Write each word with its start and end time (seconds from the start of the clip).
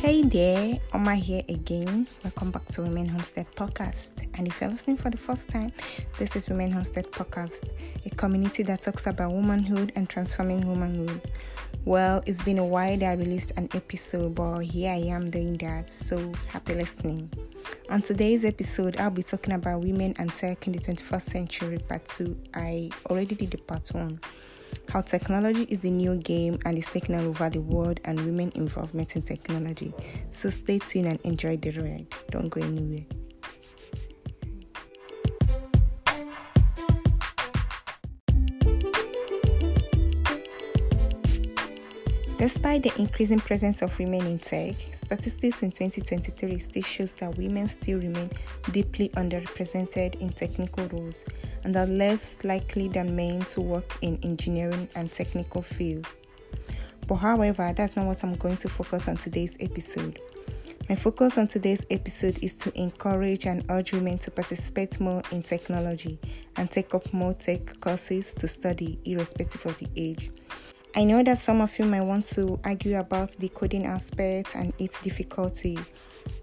Hey 0.00 0.22
there, 0.22 0.80
Oma 0.94 1.14
here 1.14 1.42
again. 1.50 2.06
Welcome 2.24 2.52
back 2.52 2.64
to 2.68 2.80
Women 2.80 3.06
Homestead 3.06 3.46
Podcast. 3.54 4.26
And 4.32 4.48
if 4.48 4.58
you're 4.58 4.70
listening 4.70 4.96
for 4.96 5.10
the 5.10 5.18
first 5.18 5.50
time, 5.50 5.72
this 6.18 6.34
is 6.36 6.48
Women 6.48 6.70
Homestead 6.70 7.12
Podcast, 7.12 7.68
a 8.06 8.08
community 8.08 8.62
that 8.62 8.80
talks 8.80 9.06
about 9.06 9.30
womanhood 9.30 9.92
and 9.96 10.08
transforming 10.08 10.66
womanhood. 10.66 11.30
Well, 11.84 12.22
it's 12.24 12.40
been 12.40 12.56
a 12.56 12.64
while 12.64 12.96
that 12.96 13.10
I 13.10 13.12
released 13.12 13.52
an 13.58 13.68
episode, 13.74 14.36
but 14.36 14.60
here 14.60 14.90
I 14.90 15.00
am 15.14 15.28
doing 15.28 15.58
that. 15.58 15.92
So 15.92 16.32
happy 16.48 16.72
listening. 16.72 17.30
On 17.90 18.00
today's 18.00 18.46
episode, 18.46 18.96
I'll 18.98 19.10
be 19.10 19.22
talking 19.22 19.52
about 19.52 19.82
women 19.82 20.14
and 20.18 20.32
tech 20.32 20.66
in 20.66 20.72
the 20.72 20.78
21st 20.78 21.30
century, 21.30 21.78
part 21.78 22.06
two. 22.06 22.38
I 22.54 22.88
already 23.10 23.34
did 23.34 23.50
the 23.50 23.58
part 23.58 23.86
one 23.88 24.18
how 24.88 25.00
technology 25.00 25.62
is 25.64 25.80
the 25.80 25.90
new 25.90 26.16
game 26.16 26.58
and 26.64 26.76
is 26.76 26.86
taking 26.86 27.14
over 27.14 27.48
the 27.48 27.60
world 27.60 28.00
and 28.04 28.18
women 28.20 28.50
involvement 28.54 29.14
in 29.16 29.22
technology. 29.22 29.92
So 30.32 30.50
stay 30.50 30.78
tuned 30.78 31.06
and 31.06 31.20
enjoy 31.22 31.56
the 31.58 31.70
ride. 31.70 32.06
Don't 32.30 32.48
go 32.48 32.60
anywhere. 32.60 33.06
Despite 42.38 42.84
the 42.84 42.92
increasing 42.98 43.38
presence 43.38 43.82
of 43.82 43.96
women 43.98 44.24
in 44.24 44.38
tech, 44.38 44.74
statistics 45.10 45.62
in 45.64 45.72
2023 45.72 46.58
still 46.60 46.82
shows 46.84 47.14
that 47.14 47.36
women 47.36 47.66
still 47.66 47.98
remain 47.98 48.30
deeply 48.70 49.08
underrepresented 49.10 50.14
in 50.20 50.30
technical 50.30 50.86
roles 50.86 51.24
and 51.64 51.76
are 51.76 51.86
less 51.86 52.44
likely 52.44 52.86
than 52.86 53.16
men 53.16 53.40
to 53.46 53.60
work 53.60 53.98
in 54.02 54.20
engineering 54.22 54.88
and 54.94 55.10
technical 55.10 55.62
fields. 55.62 56.14
But 57.08 57.16
however, 57.16 57.72
that's 57.76 57.96
not 57.96 58.06
what 58.06 58.22
I'm 58.22 58.36
going 58.36 58.58
to 58.58 58.68
focus 58.68 59.08
on 59.08 59.16
today's 59.16 59.56
episode. 59.58 60.20
My 60.88 60.94
focus 60.94 61.38
on 61.38 61.48
today's 61.48 61.84
episode 61.90 62.38
is 62.42 62.56
to 62.58 62.80
encourage 62.80 63.46
and 63.46 63.64
urge 63.68 63.92
women 63.92 64.16
to 64.18 64.30
participate 64.30 65.00
more 65.00 65.22
in 65.32 65.42
technology 65.42 66.20
and 66.54 66.70
take 66.70 66.94
up 66.94 67.12
more 67.12 67.34
tech 67.34 67.80
courses 67.80 68.32
to 68.34 68.46
study, 68.46 69.00
irrespective 69.04 69.66
of 69.66 69.76
the 69.78 69.88
age. 69.96 70.30
I 70.96 71.04
know 71.04 71.22
that 71.22 71.38
some 71.38 71.60
of 71.60 71.78
you 71.78 71.84
might 71.84 72.00
want 72.00 72.24
to 72.36 72.58
argue 72.64 72.98
about 72.98 73.30
the 73.38 73.48
coding 73.48 73.86
aspect 73.86 74.56
and 74.56 74.72
its 74.78 75.00
difficulty, 75.00 75.78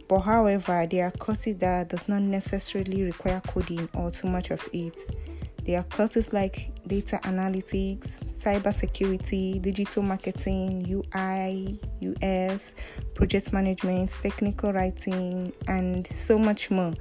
but 0.08 0.22
however, 0.22 0.88
there 0.90 1.08
are 1.08 1.12
courses 1.12 1.58
that 1.58 1.90
does 1.90 2.08
not 2.08 2.22
necessarily 2.22 3.04
require 3.04 3.42
coding 3.46 3.90
or 3.94 4.10
too 4.10 4.30
much 4.30 4.52
of 4.52 4.66
it. 4.72 4.98
There 5.66 5.78
are 5.78 5.84
courses 5.84 6.32
like 6.32 6.72
data 6.88 7.20
analytics, 7.24 8.24
cybersecurity, 8.34 9.62
digital 9.62 10.02
marketing, 10.02 10.86
UI, 10.88 11.78
UX, 12.02 12.76
project 13.16 13.52
management, 13.52 14.12
technical 14.12 14.72
writing, 14.72 15.52
and 15.68 16.08
so 16.08 16.40
much 16.40 16.72
more 16.72 16.94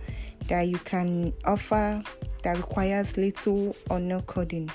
that 0.49 0.63
you 0.63 0.79
can 0.79 1.33
offer 1.45 2.03
that 2.43 2.57
requires 2.57 3.17
little 3.17 3.77
or 3.89 4.01
no 4.01 4.21
coding. 4.23 4.69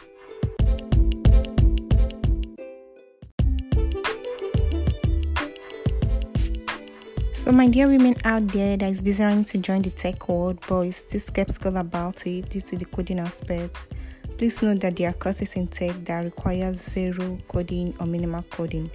So, 7.42 7.52
my 7.52 7.68
dear 7.68 7.88
women 7.88 8.14
out 8.24 8.50
there 8.50 8.78
that 8.78 8.88
is 8.88 9.02
desiring 9.02 9.44
to 9.46 9.58
join 9.58 9.82
the 9.82 9.90
tech 9.90 10.30
world 10.30 10.60
but 10.68 10.82
is 10.82 10.98
still 10.98 11.20
skeptical 11.20 11.78
about 11.78 12.28
it 12.28 12.50
due 12.50 12.62
to 12.62 12.78
the 12.78 12.86
coding 12.86 13.18
aspect, 13.18 13.88
please 14.38 14.62
note 14.62 14.82
that 14.82 14.96
there 14.96 15.10
are 15.10 15.14
courses 15.14 15.56
in 15.56 15.66
tech 15.66 15.96
that 16.06 16.24
require 16.24 16.72
zero 16.76 17.40
coding 17.48 17.96
or 18.00 18.06
minimal 18.06 18.44
coding. 18.52 18.92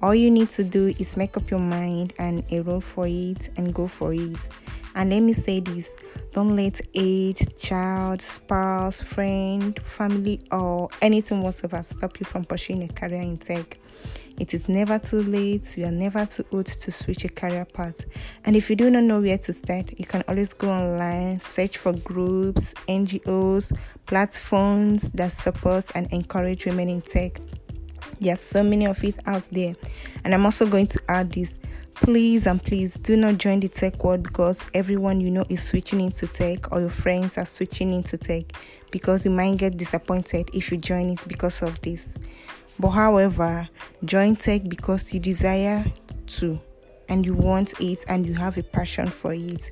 All 0.00 0.14
you 0.14 0.30
need 0.30 0.48
to 0.50 0.62
do 0.62 0.94
is 1.00 1.16
make 1.16 1.36
up 1.36 1.50
your 1.50 1.58
mind 1.58 2.12
and 2.20 2.44
enroll 2.50 2.80
for 2.80 3.08
it 3.08 3.50
and 3.56 3.74
go 3.74 3.88
for 3.88 4.14
it. 4.14 4.48
And 4.94 5.10
let 5.10 5.18
me 5.18 5.32
say 5.32 5.58
this 5.58 5.96
don't 6.30 6.54
let 6.54 6.80
age, 6.94 7.44
child, 7.58 8.22
spouse, 8.22 9.02
friend, 9.02 9.76
family, 9.82 10.40
or 10.52 10.88
anything 11.02 11.42
whatsoever 11.42 11.82
stop 11.82 12.20
you 12.20 12.26
from 12.26 12.44
pursuing 12.44 12.84
a 12.84 12.88
career 12.92 13.22
in 13.22 13.38
tech. 13.38 13.76
It 14.38 14.54
is 14.54 14.68
never 14.68 14.98
too 14.98 15.22
late, 15.24 15.76
you 15.76 15.84
are 15.84 15.90
never 15.90 16.24
too 16.24 16.44
old 16.52 16.66
to 16.66 16.92
switch 16.92 17.24
a 17.24 17.28
career 17.28 17.64
path. 17.64 18.04
And 18.44 18.54
if 18.54 18.70
you 18.70 18.76
do 18.76 18.88
not 18.88 19.02
know 19.02 19.20
where 19.20 19.38
to 19.38 19.52
start, 19.52 19.98
you 19.98 20.06
can 20.06 20.22
always 20.28 20.52
go 20.52 20.70
online, 20.70 21.40
search 21.40 21.78
for 21.78 21.92
groups, 21.92 22.72
NGOs, 22.86 23.76
platforms 24.06 25.10
that 25.10 25.32
support 25.32 25.90
and 25.94 26.12
encourage 26.12 26.66
women 26.66 26.88
in 26.88 27.02
tech. 27.02 27.40
There 28.20 28.32
are 28.32 28.36
so 28.36 28.62
many 28.62 28.86
of 28.86 29.02
it 29.02 29.18
out 29.26 29.48
there. 29.50 29.74
And 30.24 30.34
I'm 30.34 30.44
also 30.44 30.66
going 30.66 30.86
to 30.88 31.00
add 31.08 31.32
this 31.32 31.58
please 32.00 32.46
and 32.46 32.62
please 32.62 32.94
do 32.94 33.16
not 33.16 33.38
join 33.38 33.58
the 33.58 33.68
tech 33.68 34.04
world 34.04 34.22
because 34.22 34.64
everyone 34.72 35.20
you 35.20 35.30
know 35.30 35.44
is 35.48 35.62
switching 35.62 36.00
into 36.00 36.28
tech 36.28 36.70
or 36.70 36.80
your 36.80 36.90
friends 36.90 37.36
are 37.36 37.44
switching 37.44 37.92
into 37.92 38.16
tech 38.16 38.52
because 38.92 39.24
you 39.24 39.32
might 39.32 39.56
get 39.56 39.76
disappointed 39.76 40.48
if 40.54 40.70
you 40.70 40.78
join 40.78 41.10
it 41.10 41.18
because 41.26 41.60
of 41.60 41.80
this. 41.80 42.18
But 42.78 42.90
however, 42.90 43.68
join 44.04 44.36
tech 44.36 44.68
because 44.68 45.12
you 45.12 45.20
desire 45.20 45.84
to 46.26 46.60
and 47.08 47.24
you 47.24 47.34
want 47.34 47.80
it 47.80 48.04
and 48.08 48.26
you 48.26 48.34
have 48.34 48.56
a 48.58 48.62
passion 48.62 49.08
for 49.08 49.32
it 49.34 49.68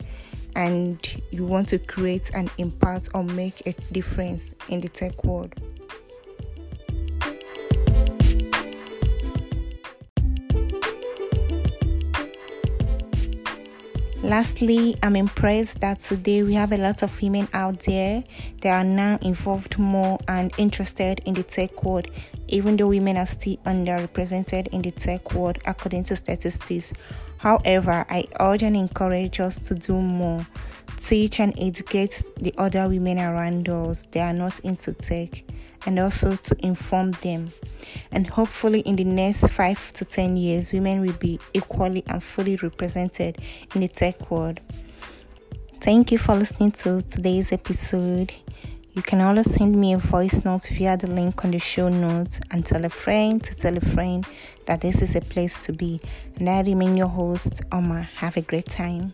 and 0.57 0.99
you 1.31 1.45
want 1.45 1.69
to 1.69 1.79
create 1.79 2.31
an 2.35 2.51
impact 2.59 3.11
or 3.15 3.23
make 3.23 3.67
a 3.67 3.73
difference 3.93 4.55
in 4.69 4.81
the 4.81 4.89
tech 4.89 5.25
world. 5.25 5.55
Lastly, 14.27 14.97
I'm 15.05 15.15
impressed 15.15 15.81
that 15.83 16.01
today 16.01 16.43
we 16.43 16.53
have 16.55 16.73
a 16.73 16.79
lot 16.79 17.05
of 17.05 17.23
women 17.23 17.47
out 17.53 17.79
there 17.83 18.25
that 18.61 18.71
are 18.71 18.83
now 18.83 19.19
involved 19.23 19.79
more 19.79 20.19
and 20.27 20.53
interested 20.59 21.21
in 21.27 21.35
the 21.35 21.45
tech 21.45 21.85
world, 21.85 22.09
even 22.49 22.77
though 22.77 22.89
women 22.89 23.17
are 23.19 23.27
still 23.27 23.57
underrepresented 23.59 24.67
in 24.75 24.83
the 24.83 24.91
tech 24.91 25.33
world 25.33 25.59
according 25.65 26.03
to 26.03 26.17
statistics. 26.17 26.93
However, 27.39 28.05
I 28.11 28.25
urge 28.41 28.65
and 28.65 28.75
encourage 28.75 29.39
us 29.39 29.61
to 29.61 29.77
do 29.77 29.95
more, 30.03 30.45
teach 31.01 31.39
and 31.39 31.55
educate 31.61 32.25
the 32.41 32.53
other 32.59 32.89
women 32.89 33.21
around 33.21 33.69
us 33.69 34.09
that 34.11 34.35
are 34.35 34.37
not 34.37 34.59
into 34.61 34.93
tech 34.93 35.45
and 35.87 35.99
also 35.99 36.37
to 36.37 36.57
inform 36.67 37.13
them. 37.23 37.51
And 38.11 38.27
hopefully, 38.27 38.81
in 38.81 38.97
the 38.97 39.05
next 39.05 39.49
five 39.49 39.93
to 39.95 40.05
10 40.05 40.37
years, 40.37 40.73
women 40.73 41.01
will 41.01 41.15
be 41.15 41.41
equally 41.55 42.05
and 42.09 42.23
fully 42.23 42.57
represented 42.57 43.39
in 43.75 43.81
the 43.81 43.89
tech 43.89 44.31
world. 44.31 44.61
Thank 45.81 46.11
you 46.11 46.19
for 46.19 46.35
listening 46.35 46.73
to 46.73 47.03
today's 47.03 47.53
episode. 47.53 48.35
You 48.95 49.03
can 49.03 49.21
always 49.21 49.53
send 49.53 49.77
me 49.77 49.93
a 49.93 49.99
voice 49.99 50.45
note 50.45 50.67
via 50.69 50.97
the 50.97 51.07
link 51.07 51.45
on 51.45 51.51
the 51.51 51.59
show 51.59 51.89
notes 51.89 52.41
and 52.51 52.65
tell 52.65 52.85
a 52.85 52.89
friend 52.89 53.45
to 53.45 53.55
tell 53.55 53.77
a 53.77 53.81
friend 53.81 54.27
that 54.65 54.81
this 54.81 55.03
is 55.03 55.15
a 55.15 55.21
place 55.21 55.59
to 55.67 55.73
be. 55.73 56.01
And 56.37 56.49
I 56.49 56.63
remain 56.63 56.97
your 56.97 57.09
host, 57.09 57.63
Oma. 57.73 58.09
Have 58.15 58.37
a 58.39 58.43
great 58.43 58.67
time. 58.67 59.13